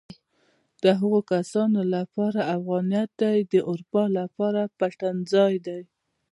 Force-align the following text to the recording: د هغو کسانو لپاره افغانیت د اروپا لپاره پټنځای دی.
د 0.83 0.85
هغو 0.99 1.19
کسانو 1.31 1.81
لپاره 1.95 2.39
افغانیت 2.57 3.09
د 3.51 3.55
اروپا 3.69 4.03
لپاره 4.17 4.61
پټنځای 4.79 5.53
دی. 5.67 5.81